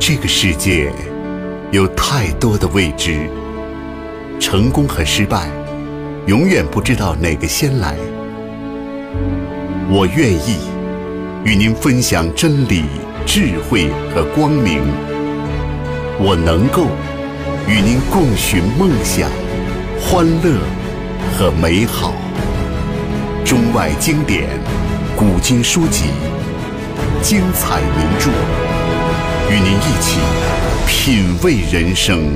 [0.00, 0.92] 这个世界
[1.72, 3.28] 有太多的未知，
[4.38, 5.48] 成功和失败，
[6.26, 7.96] 永远不知道哪个先来。
[9.90, 10.58] 我愿意
[11.44, 12.84] 与您分享真理、
[13.26, 14.80] 智慧和光明。
[16.20, 16.86] 我能够
[17.66, 19.28] 与您共寻梦想、
[20.00, 20.58] 欢乐
[21.36, 22.14] 和美好。
[23.44, 24.48] 中外经典、
[25.16, 26.04] 古今书籍、
[27.20, 28.30] 精彩名著，
[29.50, 30.18] 与您一起
[30.86, 32.30] 品味人生。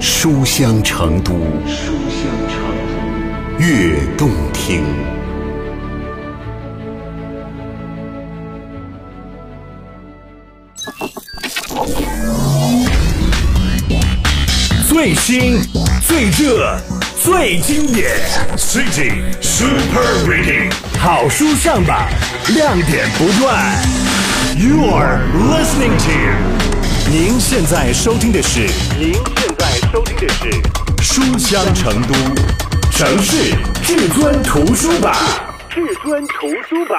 [0.00, 1.32] 书香成都，
[1.66, 2.58] 书香成
[3.58, 4.84] 都，悦动听。
[14.86, 15.58] 最新、
[16.06, 16.78] 最热、
[17.22, 18.10] 最经典
[18.58, 22.08] ，City Super Reading，好书上榜，
[22.54, 24.03] 亮点不断。
[24.56, 25.18] You are
[25.50, 28.60] listening to，您现在收听的是，
[28.96, 30.48] 您现在收听的是
[31.02, 32.14] 书香成都
[32.92, 35.12] 城市至尊图书榜，
[35.68, 36.96] 至尊图书榜。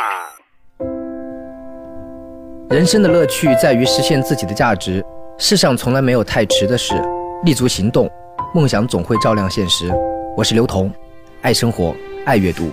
[2.69, 5.01] 人生的乐趣在于实现自己的价值，
[5.37, 6.93] 世上从来没有太迟的事。
[7.45, 8.11] 立足行动，
[8.53, 9.89] 梦想总会照亮现实。
[10.35, 10.91] 我是刘同，
[11.41, 12.69] 爱生活，爱阅读。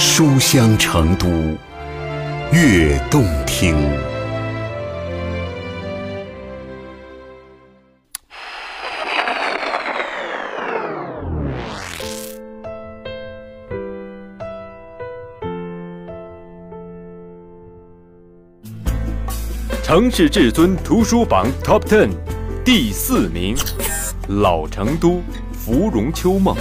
[0.00, 1.26] 书香成都，
[2.52, 3.74] 悦动听。
[19.82, 22.10] 城市至尊图书榜 Top Ten
[22.64, 23.56] 第四名，
[24.28, 25.20] 《老成都
[25.52, 26.54] 芙蓉秋梦》，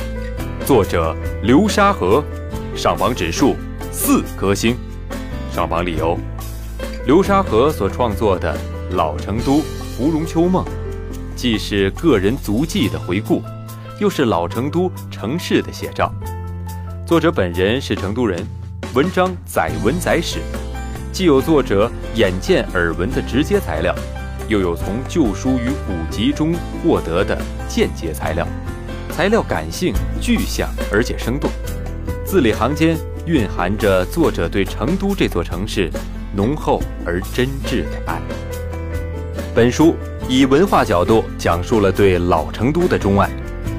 [0.65, 2.23] 作者流沙河，
[2.77, 3.55] 上榜指数
[3.91, 4.77] 四颗星。
[5.51, 6.15] 上榜理由：
[7.07, 8.55] 流沙河所创作的
[8.95, 9.61] 《老成都
[9.97, 10.63] 芙蓉秋梦》，
[11.35, 13.41] 既是个人足迹的回顾，
[13.99, 16.13] 又是老成都城市的写照。
[17.03, 18.45] 作者本人是成都人，
[18.93, 20.37] 文章载文载史。
[21.11, 23.95] 既有作者眼见耳闻的直接材料，
[24.47, 27.35] 又有从旧书与古籍中获得的
[27.67, 28.47] 间接材料，
[29.09, 31.49] 材料感性具象而且生动，
[32.27, 35.89] 字里行间蕴含着作者对成都这座城市
[36.35, 38.21] 浓厚而真挚的爱。
[39.55, 39.95] 本书
[40.27, 43.29] 以文化角度讲述了对老成都的钟爱，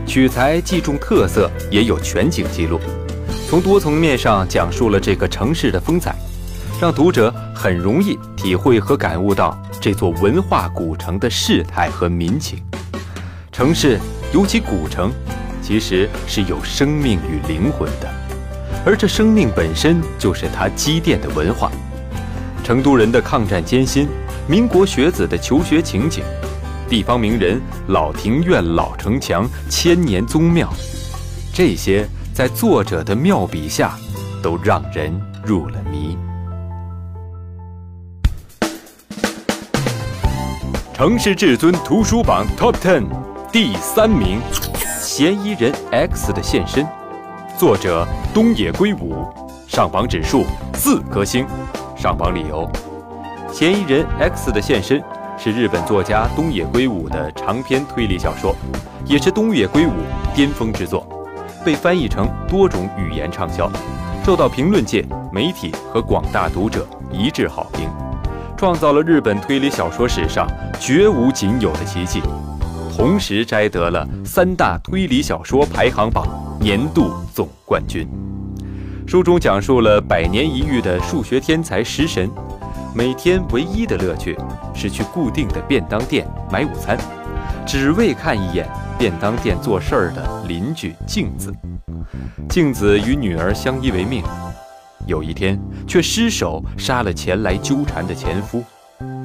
[0.07, 2.81] 取材既重特色，也有全景记录，
[3.47, 6.17] 从多层面上讲述了这个城市的风采。
[6.81, 12.59] 让读者很容易体会和感悟到这座文化古城的世态和民情。
[13.53, 13.99] 城市，
[14.33, 15.13] 尤其古城，
[15.61, 18.09] 其实是有生命与灵魂的，
[18.85, 21.71] 而这生命本身就是它积淀的文化。
[22.65, 24.09] 成都人的抗战艰辛，
[24.47, 26.23] 民国学子的求学情景，
[26.89, 30.69] 地方名人老庭院、老城墙、千年宗庙，
[31.53, 33.97] 这些在作者的妙笔下，
[34.43, 36.17] 都让人入了迷。
[40.93, 43.05] 城市至尊图书榜 Top Ten
[43.53, 44.41] 第三名，
[45.01, 46.85] 《嫌疑人 X 的现身》，
[47.59, 49.27] 作者东野圭吾，
[49.67, 51.45] 上榜指数四颗星。
[51.97, 52.71] 上榜理由：
[53.53, 55.01] 《嫌疑人 X 的现身》
[55.37, 58.55] 是日本作家东野圭吾的长篇推理小说，
[59.05, 59.91] 也是东野圭吾
[60.37, 61.05] 巅峰之作，
[61.65, 63.69] 被翻译成多种语言畅销，
[64.25, 67.91] 受到评论界、媒体和广大读者一致好评。
[68.57, 70.47] 创造了日本推理小说史上
[70.79, 72.23] 绝无仅有的奇迹，
[72.97, 76.25] 同时摘得了三大推理小说排行榜
[76.61, 78.09] 年度总冠军。
[79.07, 82.29] 书中讲述了百年一遇的数学天才食神，
[82.95, 84.37] 每天唯一的乐趣
[84.75, 86.99] 是去固定的便当店买午餐，
[87.65, 91.55] 只为看一眼便当店做事儿的邻居镜子。
[92.49, 94.23] 镜子与女儿相依为命。
[95.07, 98.63] 有一天，却失手杀了前来纠缠的前夫。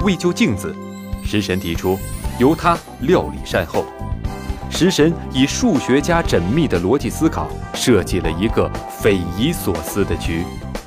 [0.06, 0.74] 为救镜子，
[1.26, 1.98] 食神提出
[2.40, 3.84] 由他料理善后。
[4.74, 10.44] 食神以数学家缜密的逻辑思考，设计了一个匪夷所思的局，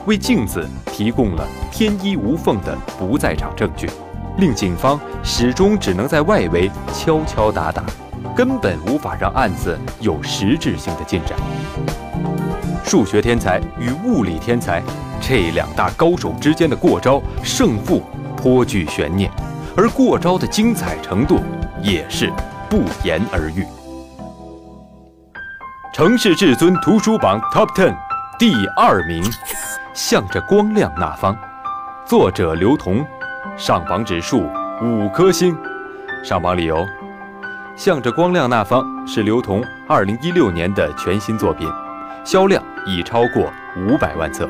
[0.06, 3.88] 为镜子提供了天衣无缝的不在场证据，
[4.38, 7.84] 令警方始终只能在外围敲敲打打，
[8.34, 11.38] 根本无法让案子有实质性的进展。
[12.84, 14.82] 数学天才与物理天才
[15.20, 18.02] 这两大高手之间的过招胜负
[18.36, 19.30] 颇具悬念，
[19.76, 21.38] 而过招的精彩程度
[21.80, 22.32] 也是
[22.68, 23.64] 不言而喻。
[25.96, 27.96] 城市至尊图书榜 Top Ten
[28.38, 29.24] 第二名，
[29.94, 31.34] 向着光亮那方，
[32.04, 33.02] 作者刘同，
[33.56, 34.46] 上榜指数
[34.82, 35.56] 五颗星。
[36.22, 36.76] 上榜理由：
[37.78, 41.66] 《向着光亮那方》是刘同2016年的全新作品，
[42.26, 44.46] 销量已超过五百万册。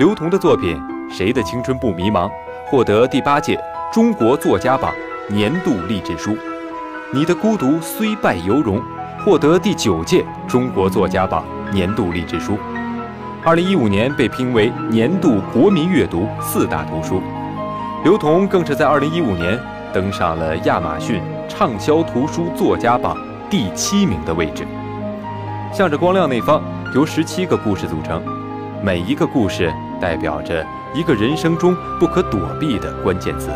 [0.00, 0.76] 刘同的作品
[1.16, 2.28] 《谁的青春不迷茫》
[2.66, 3.56] 获得第八届
[3.92, 4.92] 中国作家榜
[5.28, 6.32] 年度励志书，
[7.12, 8.78] 《你的孤独虽败犹荣》
[9.22, 12.56] 获得第九届中国作家榜年度励志书。
[13.44, 17.22] 二零一五年被评为年度国民阅读四大图书。
[18.02, 19.58] 刘同更是在二零一五年
[19.92, 23.14] 登上了亚马逊畅销图书作家榜
[23.50, 24.66] 第七名的位置。
[25.70, 26.62] 向着光亮那方
[26.94, 28.22] 由十七个故事组成，
[28.82, 29.70] 每一个故事
[30.00, 33.50] 代表着一个人生中不可躲避的关键词。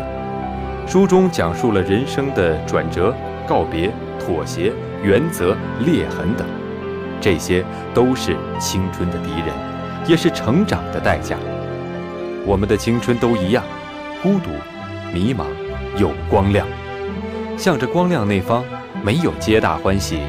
[0.85, 3.11] 书中讲述了人生的转折、
[3.47, 4.71] 告别、妥协、
[5.05, 6.47] 原则、裂痕等，
[7.21, 7.63] 这些
[7.93, 9.53] 都是青春的敌人，
[10.07, 11.37] 也是成长的代价。
[12.43, 13.63] 我们的青春都一样，
[14.23, 14.49] 孤独、
[15.13, 15.45] 迷茫，
[15.99, 16.65] 有光亮。
[17.55, 18.63] 向着光亮那方，
[19.03, 20.21] 没有皆大欢喜，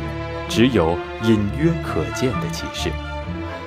[0.46, 2.90] 只有隐约可见的启示。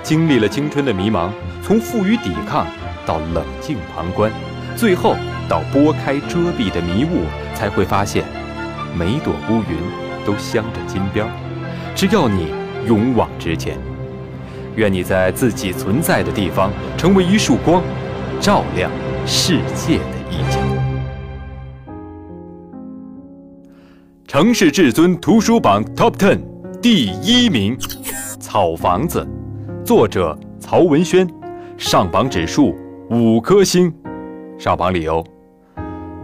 [0.04, 1.32] 经历了青春的迷茫，
[1.64, 2.68] 从负隅抵抗
[3.08, 4.32] 到冷静旁观，
[4.76, 5.16] 最后
[5.50, 7.24] 到拨开遮蔽的迷雾，
[7.56, 8.24] 才会发现，
[8.96, 9.76] 每朵乌云
[10.30, 11.32] 都镶着金边儿。
[11.96, 12.50] 只要你
[12.88, 13.80] 勇往直前，
[14.76, 17.82] 愿你在自己存在的地方成为一束光，
[18.40, 18.92] 照亮
[19.26, 20.60] 世界的一角。
[24.28, 26.42] 城市至尊图书榜 Top Ten
[26.80, 27.76] 第一名，
[28.40, 29.28] 《草房子》，
[29.84, 31.28] 作者曹文轩，
[31.76, 32.76] 上榜指数
[33.10, 33.92] 五颗星。
[34.60, 35.24] 上榜理由：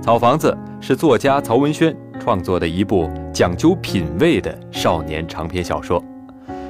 [0.04, 0.56] 《草房子》
[0.86, 6.04] 是作家曹文轩创作的一部讲究品味的少年长篇小说，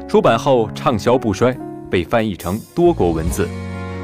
[0.05, 1.57] 出版后畅销不衰，
[1.89, 3.47] 被翻译成多国文字，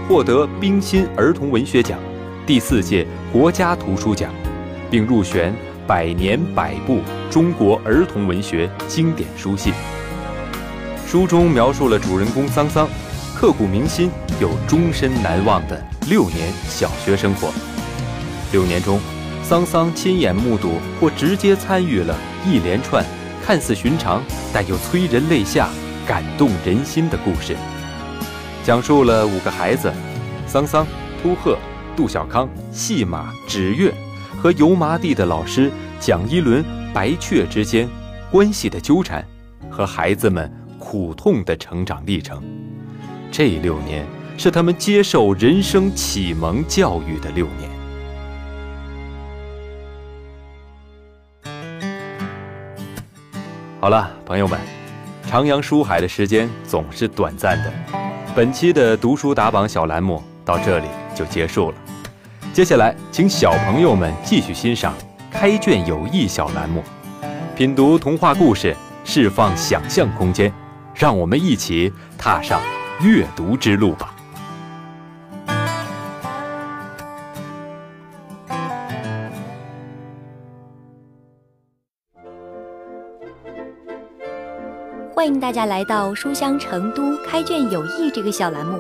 [0.07, 1.99] 获得冰心儿童文学奖、
[2.47, 4.33] 第四届国家图书奖，
[4.89, 5.53] 并入选
[5.85, 9.73] 百年百部中国儿童文学经典书系。
[11.05, 12.87] 书中描述了主人公桑桑
[13.35, 14.09] 刻骨铭心
[14.39, 17.49] 又终身难忘的六年小学生活。
[18.53, 19.01] 六年中，
[19.51, 22.17] 桑桑亲眼目睹或直接参与了
[22.47, 23.05] 一连串
[23.43, 25.69] 看似寻常但又催人泪下、
[26.07, 27.53] 感动人心的故事，
[28.63, 29.91] 讲述了五个孩子
[30.47, 30.87] 桑桑、
[31.21, 31.57] 秃鹤、
[31.97, 33.93] 杜小康、戏马、纸月
[34.41, 35.69] 和油麻地的老师
[35.99, 36.63] 蒋一伦、
[36.93, 37.89] 白雀之间
[38.31, 39.21] 关系的纠缠，
[39.69, 40.49] 和孩子们
[40.79, 42.41] 苦痛的成长历程。
[43.29, 44.07] 这六年
[44.37, 47.69] 是他们接受人生启蒙教育的六年。
[53.81, 54.59] 好了，朋友们，
[55.27, 57.73] 徜徉书海的时间总是短暂的，
[58.35, 60.85] 本期的读书打榜小栏目到这里
[61.15, 61.77] 就结束了。
[62.53, 64.93] 接下来，请小朋友们继续欣赏
[65.31, 66.83] 开卷有益小栏目，
[67.55, 70.53] 品读童话故事，释放想象空间，
[70.93, 72.61] 让我们一起踏上
[73.01, 74.13] 阅读之路吧。
[85.13, 88.79] 欢迎大家来到书香成都开卷有益这个小栏目。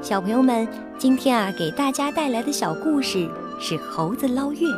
[0.00, 0.66] 小朋友们，
[0.96, 3.28] 今天啊，给大家带来的小故事
[3.58, 4.68] 是猴子捞月。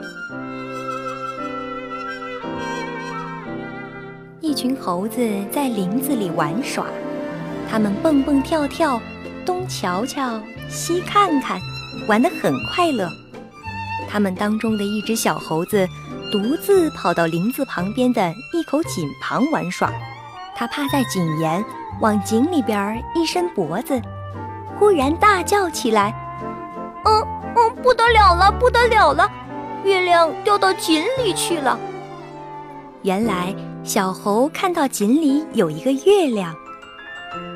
[4.40, 5.20] 一群猴子
[5.52, 6.86] 在林子里玩耍，
[7.70, 8.98] 它们蹦蹦跳跳，
[9.44, 11.60] 东瞧瞧，西看看，
[12.08, 13.06] 玩得很快乐。
[14.08, 15.86] 它们当中的一只小猴子
[16.32, 19.92] 独自跑到林子旁边的一口井旁玩耍。
[20.56, 21.62] 它趴在井沿，
[22.00, 24.00] 往井里边一伸脖子，
[24.78, 26.14] 忽然大叫起来
[27.04, 29.30] ：“嗯嗯，不得了了，不得了了！
[29.84, 31.78] 月亮掉到井里去了。”
[33.02, 36.54] 原来小猴看到井里有一个月亮。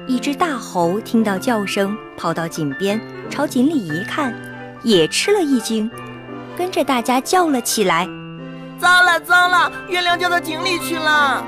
[0.06, 4.34] 一只大猴听到叫声，跑到井边，朝井里一看，
[4.82, 5.90] 也吃了一惊，
[6.56, 8.06] 跟着大家叫了起来
[8.78, 11.42] ：“糟了糟了，月亮掉到井里去了！”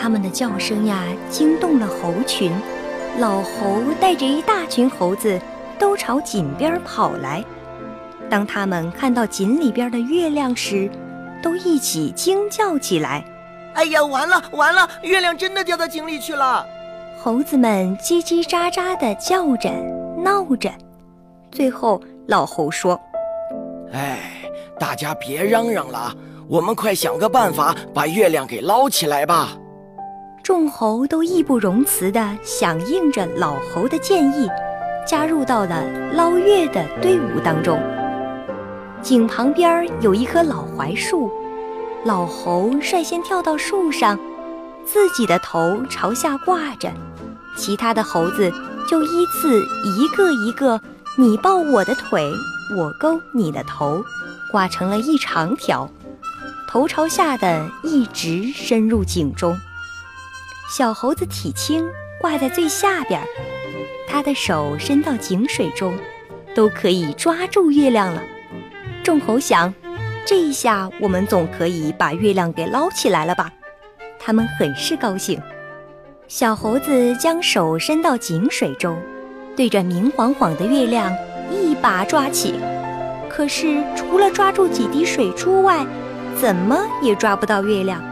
[0.00, 2.52] 他们的叫声呀，惊动了猴群。
[3.18, 5.40] 老猴带着一大群猴子，
[5.78, 7.44] 都朝井边跑来。
[8.30, 10.90] 当他们看到井里边的月亮时，
[11.42, 13.22] 都一起惊叫起来
[13.74, 16.64] ：“哎呀，完了完了，月亮真的掉到井里去了！”
[17.22, 19.70] 猴子们叽叽喳喳地叫着、
[20.16, 20.70] 闹着。
[21.50, 22.98] 最后，老猴说
[23.92, 24.18] ：“哎，
[24.78, 26.16] 大家别嚷嚷了，
[26.48, 29.50] 我们快想个办法把月亮给捞起来吧。”
[30.42, 34.48] 众猴都义不容辞地响应着老猴的建议，
[35.06, 35.84] 加入到了
[36.14, 37.80] 捞月的队伍当中。
[39.00, 41.30] 井旁边有一棵老槐树，
[42.04, 44.18] 老猴率先跳到树上，
[44.84, 46.90] 自己的头朝下挂着，
[47.56, 48.50] 其他的猴子
[48.90, 50.80] 就依次一个一个，
[51.16, 52.28] 你抱我的腿，
[52.76, 54.02] 我勾你的头，
[54.50, 55.88] 挂成了一长条，
[56.68, 59.56] 头朝下的一直深入井中。
[60.74, 61.86] 小猴子体轻，
[62.18, 63.20] 挂在最下边，
[64.08, 65.94] 他的手伸到井水中，
[66.54, 68.22] 都可以抓住月亮了。
[69.04, 69.74] 众猴想，
[70.24, 73.52] 这一下我们总可以把月亮给捞起来了吧？
[74.18, 75.38] 他们很是高兴。
[76.26, 78.96] 小猴子将手伸到井水中，
[79.54, 81.14] 对着明晃晃的月亮
[81.50, 82.54] 一把抓起，
[83.28, 85.86] 可是除了抓住几滴水珠外，
[86.40, 88.02] 怎么也抓不到月亮。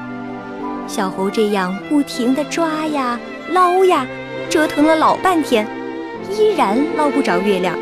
[0.91, 3.17] 小猴这样不停地抓呀
[3.53, 4.05] 捞呀，
[4.51, 5.65] 折腾了老半天，
[6.37, 7.79] 依然捞不着月亮。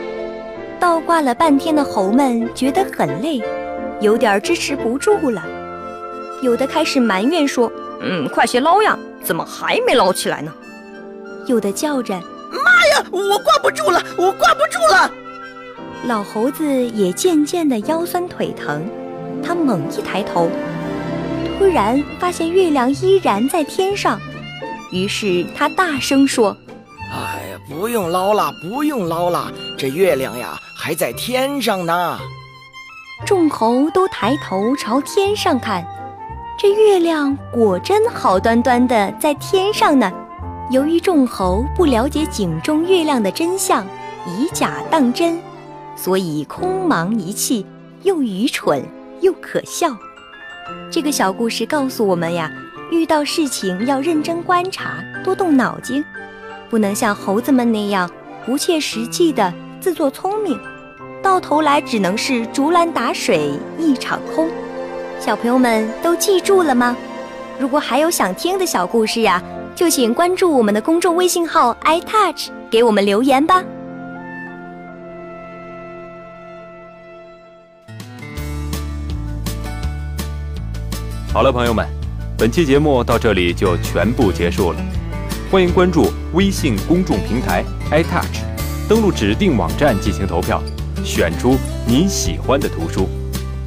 [0.78, 3.42] 倒挂了半天的猴们觉得很累，
[4.02, 5.42] 有点支持不住了。
[6.42, 7.72] 有的开始埋怨说
[8.02, 10.52] ：“嗯，快些捞呀，怎么还没捞起来呢？”
[11.48, 12.12] 有的叫着
[12.52, 15.10] ：“妈呀，我挂不住了，我挂不住了！”
[16.04, 18.86] 老猴子也渐渐的腰酸腿疼，
[19.42, 20.50] 他猛一抬头，
[21.58, 24.20] 突然发现月亮依然在天上，
[24.92, 26.56] 于是他大声说
[27.12, 32.18] ：“哎呀，不用捞了，不用捞了，这月亮呀！”还在天上呢，
[33.26, 35.84] 众猴都抬头朝天上看，
[36.56, 40.10] 这月亮果真好端端的在天上呢。
[40.70, 43.84] 由于众猴不了解井中月亮的真相，
[44.26, 45.40] 以假当真，
[45.96, 47.66] 所以空忙一气，
[48.04, 48.80] 又愚蠢
[49.20, 49.88] 又可笑。
[50.90, 52.50] 这个小故事告诉我们呀，
[52.90, 56.04] 遇到事情要认真观察，多动脑筋，
[56.70, 58.10] 不能像猴子们那样
[58.46, 60.58] 不切实际的自作聪明。
[61.22, 64.48] 到头来只能是竹篮打水一场空，
[65.20, 66.96] 小朋友们都记住了吗？
[67.58, 69.42] 如果还有想听的小故事呀，
[69.74, 73.62] 就请关注我们的公众微信号 iTouch，给我们留言吧。
[81.38, 81.86] 好了，朋友们，
[82.36, 84.80] 本期节目到这里就全部结束了。
[85.52, 88.42] 欢迎关注微信公众平台 iTouch，
[88.88, 90.60] 登录指定网站进行投票。
[91.04, 93.08] 选出你喜欢的图书，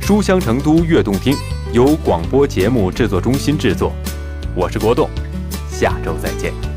[0.05, 1.33] 《书香成都悦动听》
[1.71, 3.93] 由广播节目制作中心制作，
[4.53, 5.09] 我是国栋，
[5.69, 6.70] 下周再见。